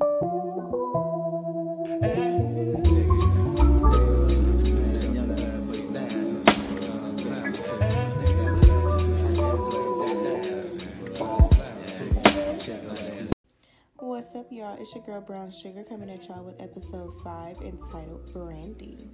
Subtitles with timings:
[0.00, 0.14] What's
[14.36, 14.76] up, y'all?
[14.78, 19.10] It's your girl Brown Suga coming at y'all with episode 5 entitled Brandy.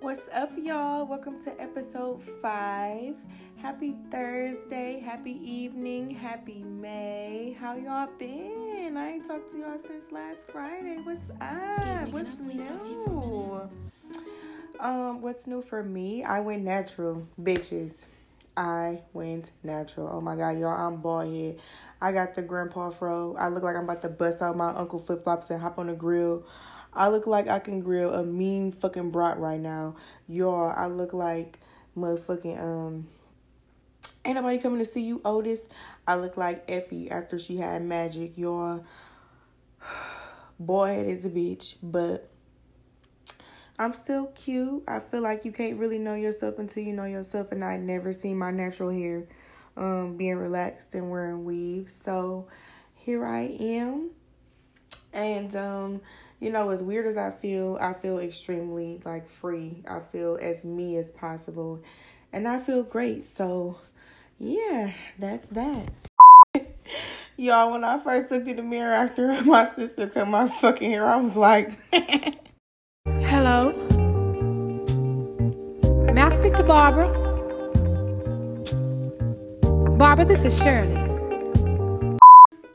[0.00, 1.06] What's up, y'all?
[1.06, 3.14] Welcome to episode 5.
[3.62, 7.56] Happy Thursday, happy evening, happy May.
[7.60, 8.96] How y'all been?
[8.96, 10.96] I ain't talked to y'all since last Friday.
[11.04, 12.06] What's up?
[12.06, 13.70] Me, What's new?
[14.80, 16.24] Um, what's new for me?
[16.24, 18.06] I went natural, bitches.
[18.56, 20.10] I went natural.
[20.12, 21.60] Oh my god, y'all, I'm bald head.
[22.00, 23.36] I got the grandpa fro.
[23.36, 25.86] I look like I'm about to bust out my uncle flip flops and hop on
[25.86, 26.42] the grill.
[26.92, 29.94] I look like I can grill a mean fucking brat right now.
[30.26, 31.60] Y'all, I look like
[31.96, 33.06] motherfucking um
[34.24, 35.62] Ain't nobody coming to see you, Otis.
[36.06, 38.84] I look like Effie after she had magic, y'all.
[40.60, 42.30] Boy, is a bitch, but
[43.78, 44.84] I'm still cute.
[44.86, 48.12] I feel like you can't really know yourself until you know yourself, and I never
[48.12, 49.26] seen my natural hair
[49.76, 51.98] um, being relaxed and wearing weaves.
[52.04, 52.46] So
[52.94, 54.10] here I am,
[55.12, 56.00] and um,
[56.38, 59.82] you know, as weird as I feel, I feel extremely like free.
[59.88, 61.82] I feel as me as possible,
[62.32, 63.24] and I feel great.
[63.24, 63.78] So
[64.42, 65.88] yeah, that's that.
[67.36, 71.08] Y'all, when I first looked in the mirror after my sister cut my fucking hair,
[71.08, 71.70] I was like.
[73.06, 73.72] Hello.
[76.12, 77.08] May I speak to Barbara?
[79.96, 80.96] Barbara, this is Shirley.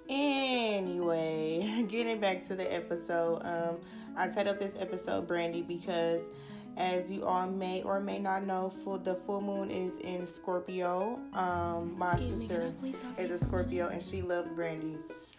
[0.09, 3.77] Anyway, getting back to the episode, um,
[4.15, 6.21] I titled this episode Brandy because,
[6.77, 11.19] as you all may or may not know, full the full moon is in Scorpio.
[11.33, 13.37] Um, my Excuse me, sister to is a?
[13.37, 14.97] Scorpio, and she loved Brandy.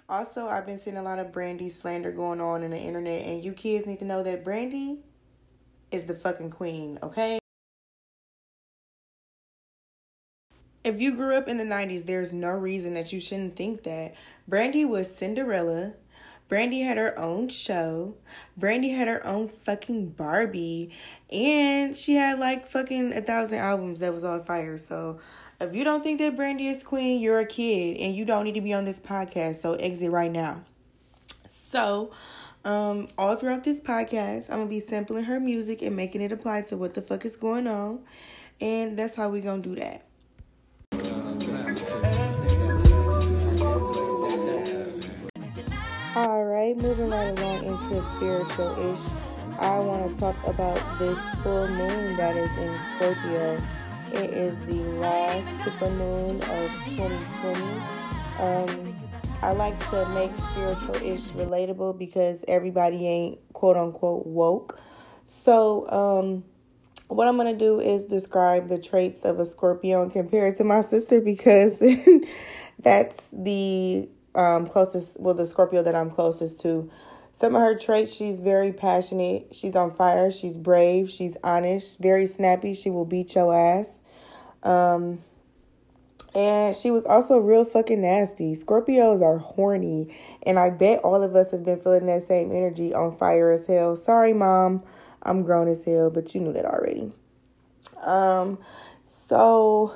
[0.08, 3.44] Also, I've been seeing a lot of Brandy slander going on in the internet, and
[3.44, 4.98] you kids need to know that Brandy
[5.90, 7.38] is the fucking queen, okay?
[10.82, 14.14] If you grew up in the 90s, there's no reason that you shouldn't think that.
[14.46, 15.92] Brandy was Cinderella.
[16.48, 18.14] Brandy had her own show.
[18.56, 20.90] Brandy had her own fucking Barbie.
[21.30, 24.78] And she had like fucking a thousand albums that was on fire.
[24.78, 25.20] So
[25.60, 28.54] if you don't think that Brandy is queen, you're a kid and you don't need
[28.54, 29.56] to be on this podcast.
[29.56, 30.64] So exit right now.
[31.48, 32.12] So,
[32.64, 36.62] um, all throughout this podcast, I'm gonna be sampling her music and making it apply
[36.62, 38.00] to what the fuck is going on.
[38.60, 40.07] And that's how we gonna do that.
[46.28, 49.00] All right, moving right along into spiritual ish.
[49.58, 53.58] I want to talk about this full moon that is in Scorpio.
[54.12, 57.62] It is the last super moon of 2020.
[58.40, 58.96] Um,
[59.40, 64.78] I like to make spiritual ish relatable because everybody ain't quote unquote woke.
[65.24, 66.44] So, um,
[67.06, 70.64] what I'm gonna do is describe the traits of a Scorpio and compare it to
[70.64, 71.82] my sister because
[72.80, 76.90] that's the um, closest, well, the Scorpio that I'm closest to.
[77.32, 82.26] Some of her traits, she's very passionate, she's on fire, she's brave, she's honest, very
[82.26, 84.00] snappy, she will beat your ass.
[84.64, 85.20] Um,
[86.34, 88.54] and she was also real fucking nasty.
[88.54, 92.92] Scorpios are horny, and I bet all of us have been feeling that same energy
[92.92, 93.96] on fire as hell.
[93.96, 94.82] Sorry, mom,
[95.22, 97.12] I'm grown as hell, but you knew that already.
[98.02, 98.58] Um,
[99.04, 99.94] so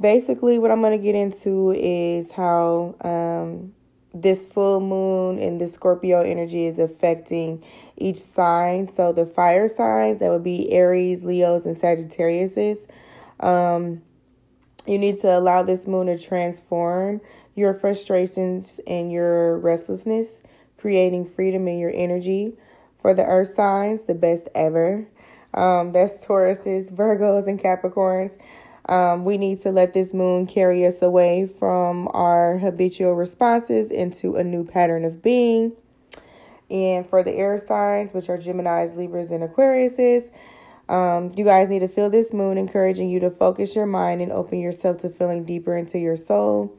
[0.00, 3.72] basically, what I'm gonna get into is how um
[4.14, 7.62] this full moon and the Scorpio energy is affecting
[7.96, 8.86] each sign.
[8.86, 12.86] So the fire signs that would be Aries, Leos, and Sagittariuses.
[13.40, 14.02] Um,
[14.86, 17.20] you need to allow this moon to transform
[17.54, 20.40] your frustrations and your restlessness,
[20.78, 22.54] creating freedom in your energy.
[23.00, 25.06] For the earth signs, the best ever.
[25.54, 28.36] Um, that's Tauruses, Virgos, and Capricorns.
[28.88, 34.36] Um, we need to let this moon carry us away from our habitual responses into
[34.36, 35.72] a new pattern of being.
[36.70, 40.30] And for the air signs, which are Geminis, Libras, and Aquariuses,
[40.88, 44.32] um, you guys need to feel this moon encouraging you to focus your mind and
[44.32, 46.74] open yourself to feeling deeper into your soul.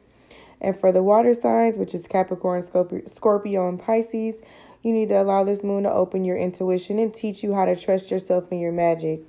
[0.60, 4.36] And for the water signs, which is Capricorn, Scorpio, Scorpio and Pisces,
[4.82, 7.76] you need to allow this moon to open your intuition and teach you how to
[7.76, 9.20] trust yourself and your magic.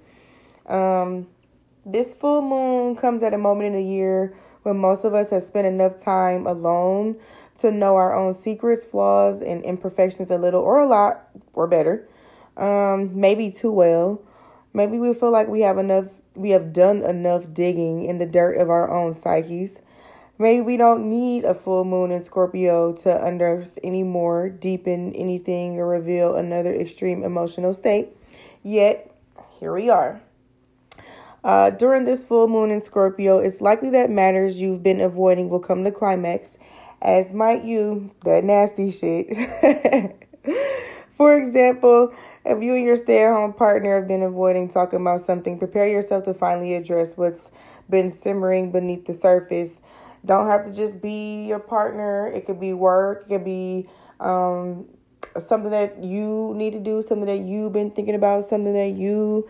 [0.65, 1.27] Um,
[1.85, 5.41] this full moon comes at a moment in the year when most of us have
[5.41, 7.17] spent enough time alone
[7.57, 12.07] to know our own secrets, flaws, and imperfections a little or a lot or better.
[12.57, 14.21] Um, maybe too well.
[14.73, 18.57] Maybe we feel like we have enough we have done enough digging in the dirt
[18.57, 19.79] of our own psyches.
[20.39, 25.77] Maybe we don't need a full moon in Scorpio to unearth any more, deepen anything,
[25.77, 28.09] or reveal another extreme emotional state.
[28.63, 29.13] Yet,
[29.59, 30.21] here we are.
[31.43, 35.59] Uh, during this full moon in Scorpio, it's likely that matters you've been avoiding will
[35.59, 36.57] come to climax,
[37.01, 39.27] as might you, that nasty shit.
[41.17, 42.13] For example,
[42.45, 45.87] if you and your stay at home partner have been avoiding talking about something, prepare
[45.87, 47.51] yourself to finally address what's
[47.89, 49.81] been simmering beneath the surface
[50.25, 52.27] don't have to just be your partner.
[52.27, 53.23] It could be work.
[53.23, 53.89] It could be
[54.19, 54.85] um,
[55.39, 59.49] something that you need to do, something that you've been thinking about, something that you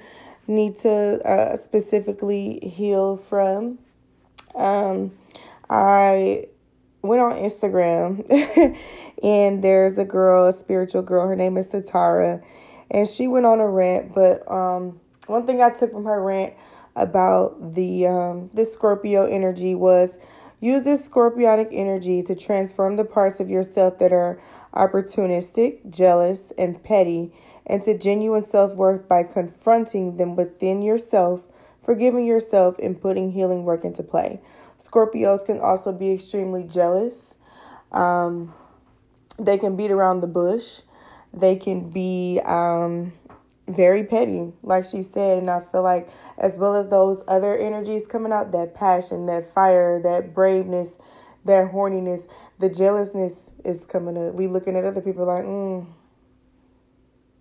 [0.51, 3.79] need to uh, specifically heal from.
[4.55, 5.13] Um,
[5.69, 6.47] I
[7.01, 8.77] went on Instagram
[9.23, 11.27] and there's a girl, a spiritual girl.
[11.27, 12.43] Her name is Satara,
[12.89, 14.13] and she went on a rant.
[14.13, 16.53] But um, one thing I took from her rant
[16.95, 20.17] about the um, this Scorpio energy was
[20.63, 24.39] Use this scorpionic energy to transform the parts of yourself that are
[24.75, 27.33] opportunistic, jealous, and petty
[27.71, 31.43] into genuine self worth by confronting them within yourself,
[31.83, 34.41] forgiving yourself, and putting healing work into play.
[34.77, 37.35] Scorpios can also be extremely jealous.
[37.91, 38.53] Um,
[39.39, 40.81] they can beat around the bush.
[41.33, 43.13] They can be um,
[43.67, 45.37] very petty, like she said.
[45.37, 49.53] And I feel like, as well as those other energies coming out that passion, that
[49.53, 50.97] fire, that braveness,
[51.45, 52.27] that horniness,
[52.59, 54.33] the jealousness is coming up.
[54.33, 55.87] We looking at other people like, mm,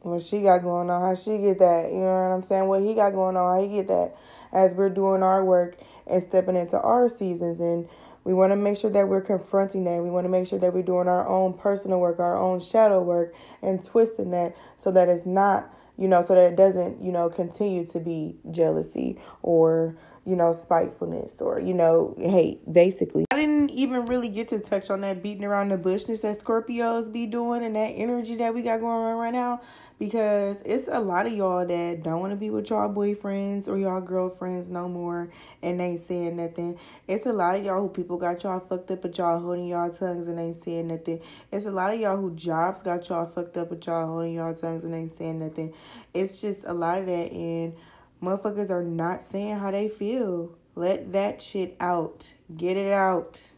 [0.02, 2.66] what she got going on, how she get that, you know what I'm saying?
[2.66, 4.16] What he got going on, how he get that,
[4.52, 5.76] as we're doing our work
[6.06, 7.60] and stepping into our seasons.
[7.60, 7.88] And
[8.24, 10.02] we want to make sure that we're confronting that.
[10.02, 13.02] We want to make sure that we're doing our own personal work, our own shadow
[13.02, 17.12] work, and twisting that so that it's not you know, so that it doesn't, you
[17.12, 19.94] know, continue to be jealousy or,
[20.24, 23.26] you know, spitefulness or, you know, hate, basically.
[23.30, 27.12] I didn't even really get to touch on that beating around the bushness that Scorpios
[27.12, 29.60] be doing and that energy that we got going on right now
[30.00, 33.76] because it's a lot of y'all that don't want to be with y'all boyfriends or
[33.76, 35.28] y'all girlfriends no more
[35.62, 36.78] and ain't saying nothing.
[37.06, 39.90] It's a lot of y'all who people got y'all fucked up but y'all holding y'all
[39.90, 41.20] tongues and ain't saying nothing.
[41.52, 44.54] It's a lot of y'all who jobs got y'all fucked up but y'all holding y'all
[44.54, 45.74] tongues and ain't saying nothing.
[46.14, 47.74] It's just a lot of that and
[48.22, 50.56] motherfuckers are not saying how they feel.
[50.76, 52.32] Let that shit out.
[52.56, 53.52] Get it out.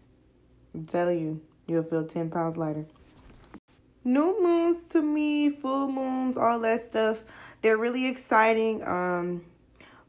[0.74, 2.86] I'm telling you, you'll feel 10 pounds lighter.
[4.04, 7.22] New moons to me, full moons, all that stuff,
[7.62, 8.82] they're really exciting.
[8.82, 9.44] Um,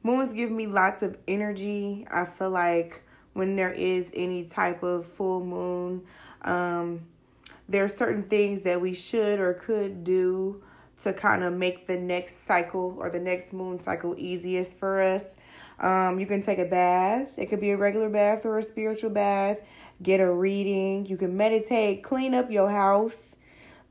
[0.01, 2.07] moons give me lots of energy.
[2.11, 3.03] I feel like
[3.33, 6.03] when there is any type of full moon,
[6.41, 7.01] um,
[7.69, 10.63] there are certain things that we should or could do
[11.01, 15.35] to kind of make the next cycle or the next moon cycle easiest for us.
[15.79, 17.37] Um, you can take a bath.
[17.37, 19.57] It could be a regular bath or a spiritual bath.
[20.01, 21.05] Get a reading.
[21.05, 23.35] You can meditate, clean up your house.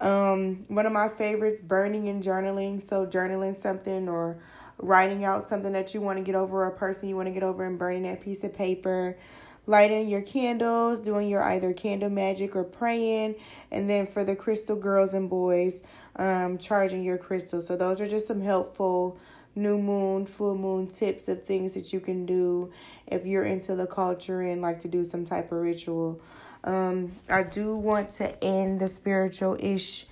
[0.02, 2.82] Um, one of my favorites, burning and journaling.
[2.82, 4.36] So journaling something or
[4.78, 7.44] writing out something that you want to get over, a person you want to get
[7.44, 9.16] over, and burning that piece of paper.
[9.64, 13.36] Lighting your candles, doing your either candle magic or praying,
[13.70, 15.82] and then for the crystal girls and boys,
[16.16, 17.68] um, charging your crystals.
[17.68, 19.20] So those are just some helpful
[19.54, 22.72] new moon, full moon tips of things that you can do
[23.06, 26.20] if you're into the culture and like to do some type of ritual.
[26.64, 30.06] Um, I do want to end the spiritual ish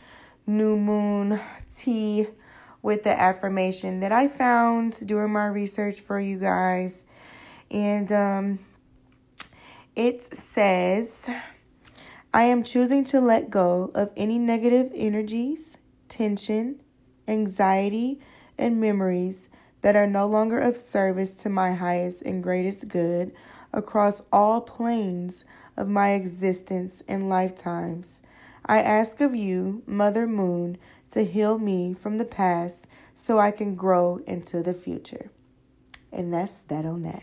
[0.47, 1.40] new moon
[1.76, 2.26] tea
[2.83, 7.04] with the affirmation that I found during my research for you guys.
[7.71, 8.59] And um,
[9.95, 11.28] it says,
[12.33, 15.76] I am choosing to let go of any negative energies,
[16.09, 16.80] tension,
[17.28, 18.21] anxiety,
[18.59, 19.49] and memories
[19.83, 23.33] that are no longer of service to my highest and greatest good
[23.73, 25.45] across all planes
[25.80, 28.20] of my existence and lifetimes.
[28.66, 30.76] I ask of you, Mother Moon,
[31.12, 35.30] to heal me from the past so I can grow into the future.
[36.12, 37.22] And that's that on that.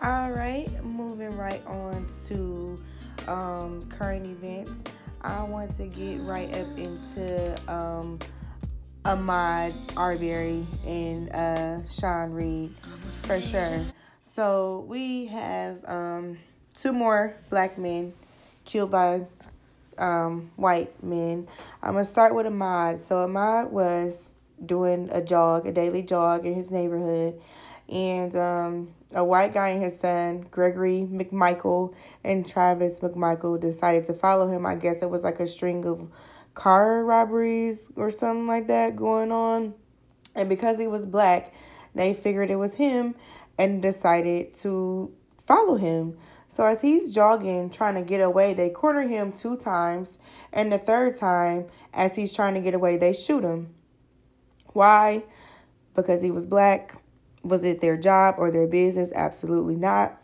[0.00, 2.76] All right, moving right on to
[3.26, 4.84] um, current events.
[5.22, 8.18] I want to get right up into um,
[9.08, 12.68] Ahmaud Arbery and uh, Sean Reed
[13.22, 13.80] for sure.
[14.20, 16.36] So we have um,
[16.74, 18.12] two more black men
[18.66, 19.22] killed by
[19.96, 21.48] um, white men.
[21.82, 23.00] I'm gonna start with Ahmaud.
[23.00, 24.28] So Ahmaud was
[24.66, 27.40] doing a jog, a daily jog in his neighborhood,
[27.88, 34.12] and um, a white guy and his son, Gregory McMichael and Travis McMichael, decided to
[34.12, 34.66] follow him.
[34.66, 36.10] I guess it was like a string of
[36.58, 39.72] car robberies or something like that going on.
[40.34, 41.54] And because he was black,
[41.94, 43.14] They figured it was him
[43.58, 45.12] and decided to
[45.44, 46.16] follow him.
[46.48, 50.18] So as he's jogging, trying to get away, they corner him two times.
[50.52, 53.74] And the third time, as he's trying to get away, they shoot him.
[54.72, 55.24] Why?
[55.94, 56.94] Because he was black.
[57.42, 59.12] Was it their job or their business?
[59.14, 60.22] Absolutely not.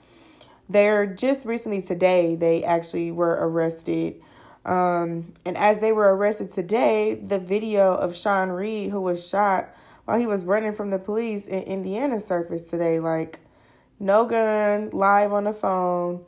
[0.69, 4.21] They're just recently today, they actually were arrested.
[4.64, 9.75] Um, and as they were arrested today, the video of Sean Reed, who was shot
[10.04, 13.00] while he was running from the police in Indiana, surfaced today.
[13.00, 13.40] Like,
[14.00, 16.25] no gun, live on the phone,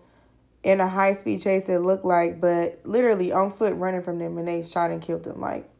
[0.62, 4.36] in a high speed chase, it looked like, but literally on foot running from them,
[4.36, 5.40] and they shot and killed him.
[5.40, 5.70] Like,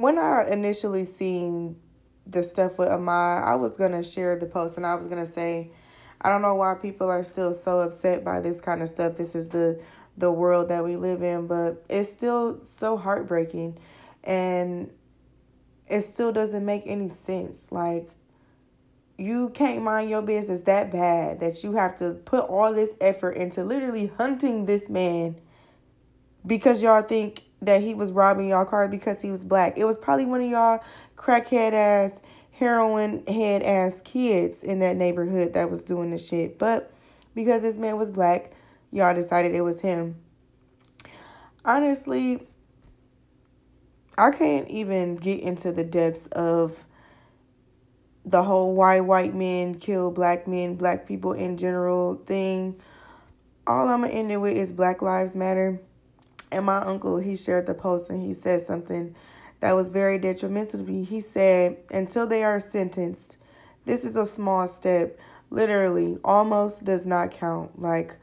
[0.00, 1.76] when I initially seen
[2.26, 5.72] the stuff with Ahmaud, I was gonna share the post and I was gonna say,
[6.22, 9.16] I don't know why people are still so upset by this kind of stuff.
[9.16, 9.78] This is the
[10.16, 13.78] the world that we live in, but it's still so heartbreaking
[14.24, 14.90] and
[15.86, 17.70] it still doesn't make any sense.
[17.70, 18.08] Like
[19.18, 23.32] you can't mind your business that bad that you have to put all this effort
[23.32, 25.36] into literally hunting this man
[26.46, 29.76] because y'all think that he was robbing y'all car because he was black.
[29.76, 30.82] It was probably one of y'all
[31.16, 32.20] crackhead ass,
[32.52, 36.58] heroin head ass kids in that neighborhood that was doing the shit.
[36.58, 36.92] But
[37.34, 38.52] because this man was black,
[38.92, 40.16] y'all decided it was him.
[41.64, 42.46] Honestly,
[44.16, 46.84] I can't even get into the depths of
[48.24, 52.80] the whole why white men kill black men, black people in general thing.
[53.66, 55.80] All I'm gonna end it with is Black Lives Matter.
[56.50, 59.14] And my uncle, he shared the post and he said something
[59.60, 61.04] that was very detrimental to me.
[61.04, 63.36] He said, until they are sentenced,
[63.84, 65.18] this is a small step.
[65.50, 67.80] Literally, almost does not count.
[67.80, 68.16] Like,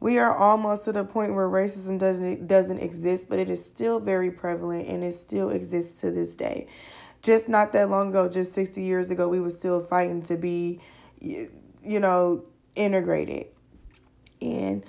[0.00, 4.00] we are almost to the point where racism doesn't doesn't exist, but it is still
[4.00, 6.66] very prevalent and it still exists to this day
[7.22, 10.80] just not that long ago, just 60 years ago, we were still fighting to be,
[11.20, 11.50] you
[11.82, 12.44] know,
[12.74, 13.46] integrated.
[14.40, 14.84] And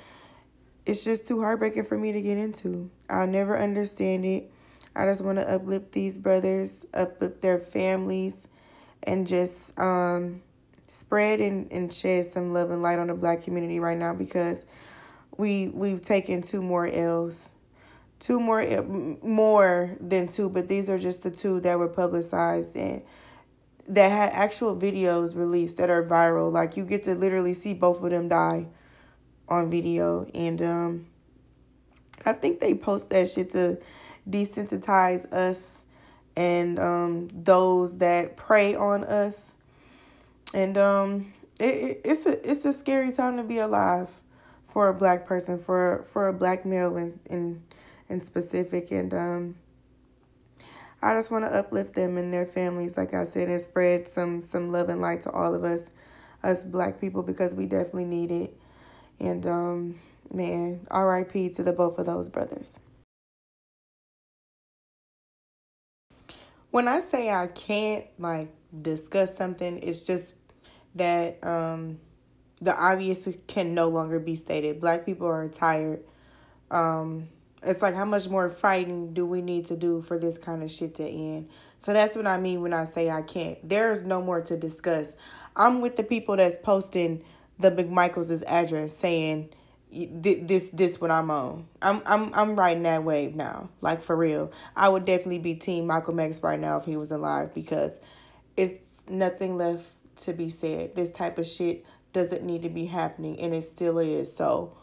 [0.86, 2.90] it's just too heartbreaking for me to get into.
[3.10, 4.52] I'll never understand it.
[4.96, 8.36] I just want to uplift these brothers, uplift their families,
[9.04, 10.42] and just um,
[10.88, 14.66] spread and, and shed some love and light on the black community right now because
[15.38, 17.52] we we've taken two more L's
[18.22, 22.76] two more eh, more than two, but these are just the two that were publicized
[22.76, 23.02] and
[23.88, 26.52] that had actual videos released that are viral.
[26.52, 28.68] Like you get to literally see both of them die
[29.52, 31.06] on video and um
[32.26, 33.78] I think they post that shit to
[34.30, 35.84] desensitize us
[36.36, 39.54] and um those that prey on us.
[40.54, 44.10] And um it, it it's a it's a scary time to be alive
[44.70, 47.62] for a black person, for for a black male and and
[48.10, 49.56] and specific and um
[51.04, 54.42] I just want to uplift them and their families like I said and spread some
[54.44, 55.90] some love and light to all of us
[56.44, 58.61] us black people because we definitely need it
[59.22, 60.00] and um
[60.34, 62.78] man RIP to the both of those brothers.
[66.72, 68.50] When I say I can't like
[68.82, 70.34] discuss something it's just
[70.96, 72.00] that um
[72.62, 74.80] the obvious can no longer be stated.
[74.82, 76.04] Black people are tired.
[76.70, 77.30] Um
[77.64, 80.72] it's like how much more fighting do we need to do for this kind of
[80.72, 81.50] shit to end?
[81.80, 83.58] So that's what i mean when i say i can't.
[83.68, 85.16] There's no more to discuss.
[85.56, 87.24] I'm with the people that's posting
[87.62, 89.50] the mcmichaels' address saying
[89.92, 91.68] this this what i'm on.
[91.82, 94.52] I'm i'm i'm riding that wave now like for real.
[94.76, 98.00] I would definitely be team Malcolm X right now if he was alive because
[98.56, 99.86] it's nothing left
[100.22, 100.96] to be said.
[100.96, 104.34] This type of shit doesn't need to be happening and it still is.
[104.34, 104.76] So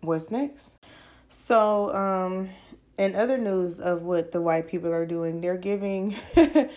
[0.00, 0.76] what's next?
[1.28, 2.50] So, um,
[2.96, 6.14] in other news of what the white people are doing, they're giving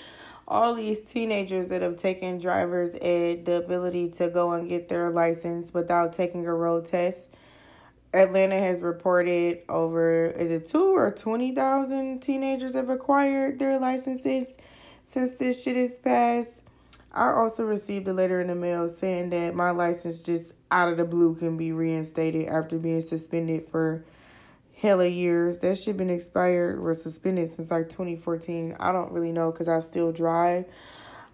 [0.48, 5.10] all these teenagers that have taken driver's ed the ability to go and get their
[5.10, 7.30] license without taking a road test.
[8.14, 14.58] Atlanta has reported over is it two or twenty thousand teenagers have acquired their licenses
[15.04, 16.64] since this shit is passed.
[17.12, 20.98] I also received a letter in the mail saying that my license just out of
[20.98, 24.06] the blue can be reinstated after being suspended for
[24.80, 25.60] hella years.
[25.60, 28.76] That shit been expired or suspended since like 2014.
[28.80, 30.66] I don't really know because I still drive.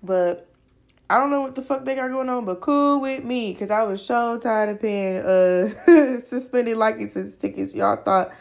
[0.01, 0.49] But
[1.09, 3.69] I don't know what the fuck they got going on, but cool with me because
[3.69, 5.69] I was so tired of paying uh
[6.21, 7.75] suspended license tickets.
[7.75, 8.31] Y'all thought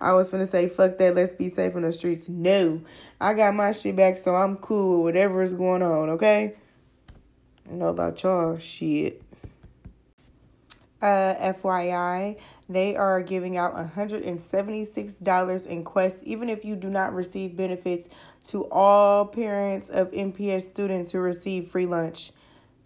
[0.00, 2.28] I was gonna say fuck that, let's be safe on the streets.
[2.28, 2.82] No,
[3.20, 6.10] I got my shit back, so I'm cool with whatever is going on.
[6.10, 6.54] Okay.
[7.68, 9.22] I know about y'all shit.
[11.02, 12.38] Uh, FYI,
[12.70, 18.08] they are giving out $176 in Quest, even if you do not receive benefits,
[18.44, 22.32] to all parents of MPS students who receive free lunch.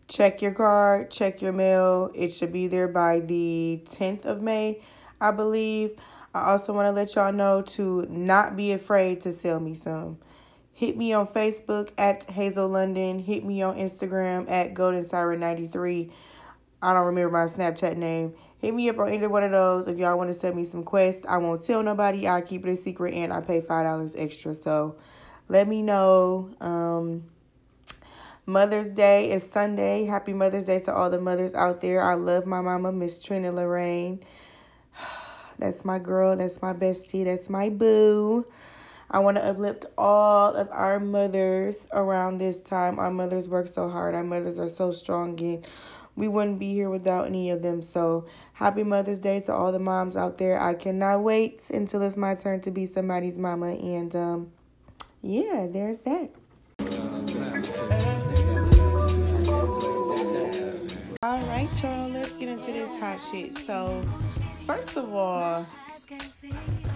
[0.09, 2.11] Check your card, check your mail.
[2.15, 4.83] It should be there by the 10th of May,
[5.21, 5.93] I believe.
[6.35, 10.19] I also want to let y'all know to not be afraid to sell me some.
[10.73, 13.19] Hit me on Facebook at Hazel London.
[13.19, 16.11] Hit me on Instagram at Golden Siren 93.
[16.83, 18.35] I don't remember my Snapchat name.
[18.59, 20.83] Hit me up on either one of those if y'all want to send me some
[20.83, 21.25] quests.
[21.29, 22.27] I won't tell nobody.
[22.27, 24.55] I'll keep it a secret and I pay five dollars extra.
[24.55, 24.97] So
[25.49, 26.51] let me know.
[26.61, 27.25] Um
[28.47, 30.07] Mother's Day is Sunday.
[30.07, 32.03] Happy Mother's Day to all the mothers out there.
[32.03, 34.21] I love my mama, Miss Trina Lorraine.
[35.59, 36.35] That's my girl.
[36.37, 37.25] That's my bestie.
[37.25, 38.47] That's my boo.
[39.11, 42.99] I want to uplift all of our mothers around this time.
[42.99, 44.15] Our mothers work so hard.
[44.15, 45.67] Our mothers are so strong and
[46.21, 47.81] we wouldn't be here without any of them.
[47.81, 50.61] So happy Mother's Day to all the moms out there.
[50.61, 53.73] I cannot wait until it's my turn to be somebody's mama.
[53.73, 54.53] And um,
[55.23, 56.31] yeah, there's that.
[61.23, 63.57] All right, y'all, let's get into this hot shit.
[63.59, 64.05] So,
[64.67, 65.67] first of all,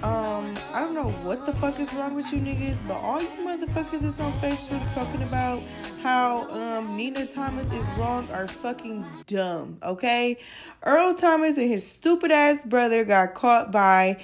[0.02, 3.28] um, I don't know what the fuck is wrong with you niggas, but all you
[3.28, 5.62] motherfuckers is on Facebook talking about
[6.04, 10.36] how um Nina Thomas is wrong are fucking dumb, okay?
[10.82, 14.22] Earl Thomas and his stupid ass brother got caught by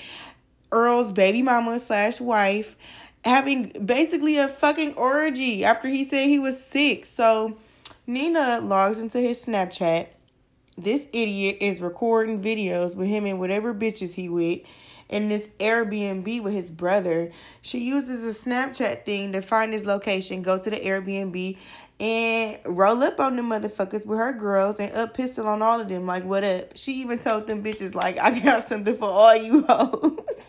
[0.71, 2.77] Earl's baby mama slash wife
[3.25, 7.07] having basically a fucking orgy after he said he was sick.
[7.07, 7.57] So
[8.07, 10.09] Nina logs into his Snapchat.
[10.77, 14.61] This idiot is recording videos with him and whatever bitches he with
[15.11, 17.33] in this Airbnb with his brother.
[17.61, 21.59] She uses a Snapchat thing to find his location, go to the Airbnb,
[21.99, 25.89] and roll up on the motherfuckers with her girls and up pistol on all of
[25.89, 26.07] them.
[26.07, 26.77] Like, what up?
[26.77, 30.49] She even told them bitches, like, I got something for all you hoes.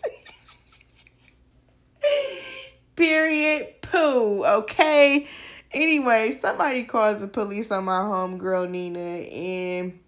[2.96, 3.66] Period.
[3.82, 4.44] Poo.
[4.44, 5.28] Okay.
[5.72, 9.98] Anyway, somebody calls the police on my home girl Nina and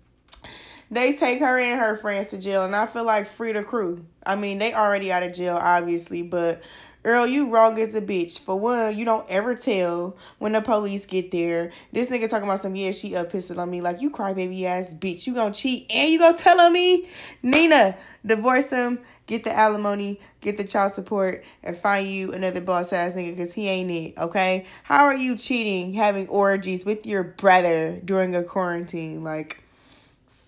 [0.91, 4.05] they take her and her friends to jail and I feel like free the crew.
[4.25, 6.63] I mean, they already out of jail, obviously, but
[7.05, 8.39] Earl, you wrong as a bitch.
[8.39, 11.71] For one, you don't ever tell when the police get there.
[11.93, 13.83] This nigga talking about some, yeah, she up pissing on me.
[13.83, 15.27] Like, you crybaby ass bitch.
[15.27, 17.09] You gonna cheat and you gonna tell on me?
[17.43, 22.91] Nina, divorce him, get the alimony, get the child support, and find you another boss
[22.91, 24.65] ass nigga because he ain't it, okay?
[24.83, 29.23] How are you cheating, having orgies with your brother during a quarantine?
[29.23, 29.64] Like,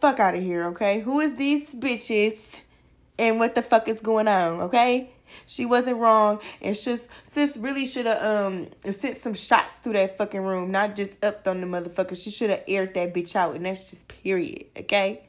[0.00, 1.00] fuck out of here, okay?
[1.00, 2.60] Who is these bitches
[3.18, 5.10] and what the fuck is going on, okay?
[5.46, 10.16] She wasn't wrong, and just sis really should have um sent some shots through that
[10.16, 12.20] fucking room, not just upped on the motherfucker.
[12.20, 14.66] She should have aired that bitch out, and that's just period.
[14.76, 15.22] Okay.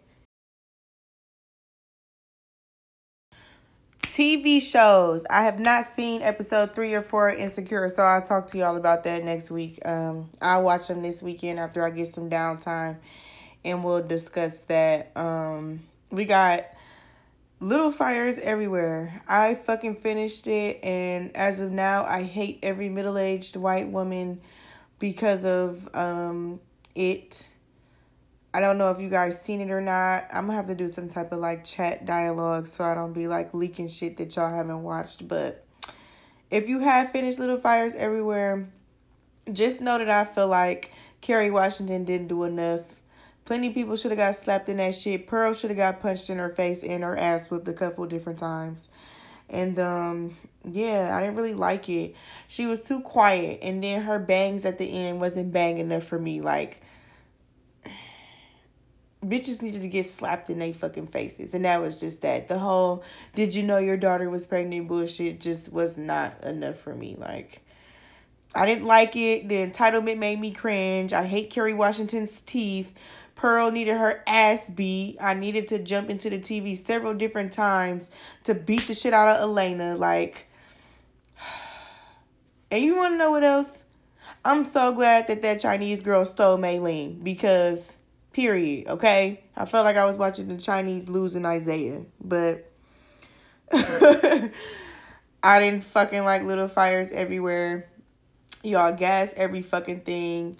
[4.03, 5.25] TV shows.
[5.29, 9.03] I have not seen episode three or four Insecure, so I'll talk to y'all about
[9.03, 9.79] that next week.
[9.85, 12.97] Um, I'll watch them this weekend after I get some downtime,
[13.67, 15.11] and we'll discuss that.
[15.15, 16.65] Um, we got
[17.59, 19.21] Little Fires Everywhere.
[19.27, 24.41] I fucking finished it, and as of now, I hate every middle aged white woman
[24.99, 26.59] because of um
[26.95, 27.47] it.
[28.53, 30.27] I don't know if you guys seen it or not.
[30.31, 33.27] I'm gonna have to do some type of like chat dialogue so I don't be
[33.27, 35.27] like leaking shit that y'all haven't watched.
[35.27, 35.65] But
[36.49, 38.69] if you have finished Little Fires Everywhere,
[39.51, 42.81] just know that I feel like Kerry Washington didn't do enough
[43.47, 45.25] Plenty people should have got slapped in that shit.
[45.25, 48.39] Pearl should have got punched in her face and her ass whipped a couple different
[48.39, 48.83] times.
[49.49, 50.35] And um
[50.69, 52.13] yeah, I didn't really like it.
[52.49, 56.19] She was too quiet and then her bangs at the end wasn't bang enough for
[56.19, 56.41] me.
[56.41, 56.81] Like
[59.25, 61.53] bitches needed to get slapped in their fucking faces.
[61.53, 62.49] And that was just that.
[62.49, 66.93] The whole did you know your daughter was pregnant bullshit just was not enough for
[66.93, 67.15] me.
[67.17, 67.61] Like
[68.53, 69.47] I didn't like it.
[69.47, 71.13] The entitlement made me cringe.
[71.13, 72.93] I hate Kerry Washington's teeth.
[73.37, 75.17] Pearl needed her ass beat.
[75.21, 78.09] I needed to jump into the TV several different times
[78.45, 79.95] to beat the shit out of Elena.
[79.95, 80.47] Like,
[82.71, 83.83] and you want to know what else?
[84.43, 87.97] I'm so glad that that Chinese girl stole Ling because,
[88.33, 89.43] period, okay?
[89.55, 92.71] I felt like I was watching the Chinese losing Isaiah, but
[93.71, 94.49] I
[95.43, 97.87] didn't fucking like Little Fires Everywhere.
[98.63, 100.57] Y'all gas every fucking thing.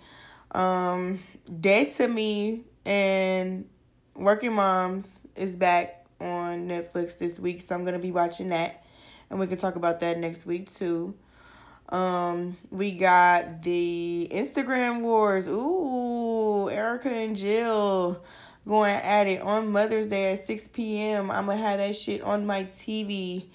[0.52, 3.66] Um, Dead to Me and
[4.16, 8.84] Working Moms is back on Netflix this week, so I'm gonna be watching that,
[9.30, 11.16] and we can talk about that next week too.
[11.90, 15.48] Um, we got the Instagram wars.
[15.48, 18.22] Ooh, Erykah and Jill
[18.68, 21.32] going at it on Mother's Day at 6 p.m.
[21.32, 23.46] I'm gonna have that shit on my TV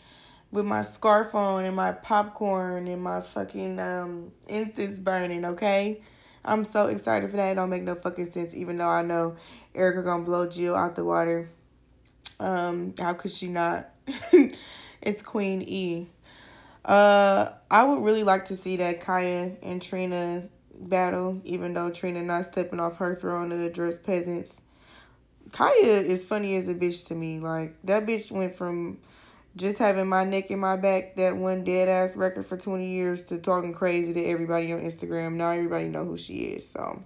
[0.51, 6.01] with my scarf on and my popcorn and my fucking um incense burning, okay?
[6.45, 7.53] I'm so excited for that.
[7.53, 9.37] It don't make no fucking sense, even though I know
[9.75, 11.51] Erykah gonna blow Jill out the water.
[12.41, 13.91] Um, how could she not?
[15.01, 16.09] it's Queen E.
[16.85, 22.23] Uh, I would really like to see that Khia and Trina battle, even though Trina
[22.23, 24.61] not stepping off her throne to address peasants.
[25.51, 27.39] Khia is funny as a bitch to me.
[27.39, 28.99] Like that bitch went from
[29.57, 33.25] just having my neck in my back, that one dead ass record for twenty years,
[33.25, 35.35] to talking crazy to everybody on Instagram.
[35.35, 36.69] Now everybody know who she is.
[36.69, 37.03] So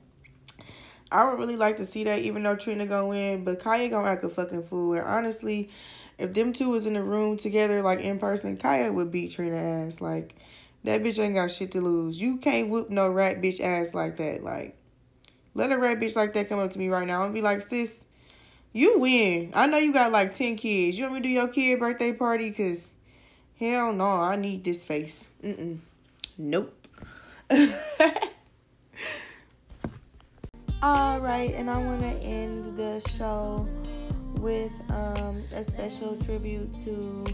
[1.10, 4.08] I would really like to see that, even though Trina go in, but Khia gonna
[4.08, 4.94] act a fucking fool.
[4.94, 5.70] And honestly,
[6.18, 9.56] if them two was in the room together, like in person, Khia would beat Trina
[9.56, 10.00] ass.
[10.00, 10.34] Like
[10.84, 12.20] that bitch ain't got shit to lose.
[12.20, 14.44] You can't whoop no rat bitch ass like that.
[14.44, 14.76] Like
[15.54, 17.62] let a rat bitch like that come up to me right now and be like,
[17.62, 18.04] sis
[18.76, 19.52] you win.
[19.54, 20.98] I know you got like 10 kids.
[20.98, 22.50] You want me to do your kid birthday party?
[22.50, 22.86] Because
[23.58, 25.30] hell no, I need this face.
[25.42, 25.78] Mm-mm.
[26.36, 26.74] Nope.
[30.82, 33.66] All right, and I want to end the show
[34.40, 37.24] with um, a special tribute to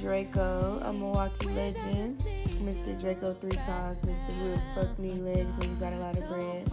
[0.00, 2.18] Draco, a Milwaukee legend.
[2.64, 2.98] Mr.
[2.98, 4.28] Draco three times, Mr.
[4.42, 6.72] Real Fuck Knee Legs when you got a lot of bread.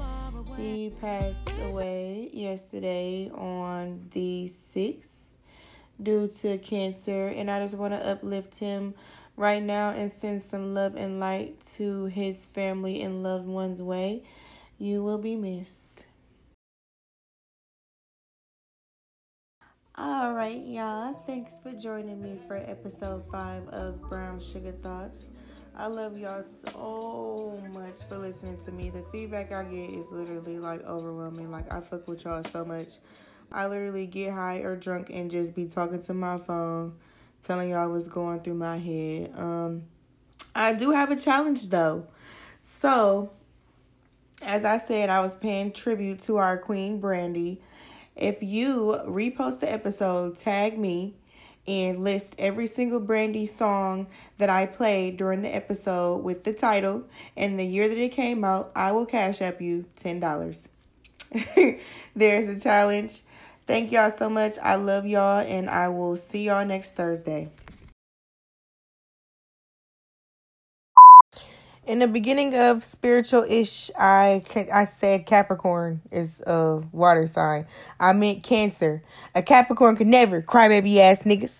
[0.55, 5.27] He passed away yesterday on the 6th
[6.01, 8.93] due to cancer, and I just want to uplift him
[9.35, 14.23] right now and send some love and light to his family and loved ones' way.
[14.77, 16.07] You will be missed.
[19.95, 21.13] All right, y'all.
[21.13, 25.29] Thanks for joining me for episode five of Brown Suga Thoughts.
[25.79, 28.89] I love y'all so much for listening to me.
[28.89, 31.51] The feedback I get is literally like overwhelming.
[31.51, 32.93] Like I fuck with y'all so much.
[33.51, 36.95] I literally get high or drunk and just be talking to my phone,
[37.43, 39.31] telling y'all what's going through my head.
[39.37, 39.83] Um,
[40.55, 42.07] I do have a challenge though.
[42.59, 43.29] So,
[44.41, 47.61] as I said, I was paying tribute to our queen Brandy.
[48.15, 51.13] If you repost the episode, tag me
[51.67, 57.03] and list every single Brandy song that I played during the episode with the title
[57.35, 60.67] and the year that it came out, I will cash up you $10.
[62.15, 63.21] There's a challenge.
[63.65, 64.57] Thank y'all so much.
[64.63, 67.49] I love y'all and I will see y'all next Thursday.
[71.87, 77.65] In the beginning of spiritual ish, I I said Capricorn is a water sign.
[77.97, 79.01] I meant Cancer.
[79.33, 81.55] A Capricorn could never crybaby ass niggas.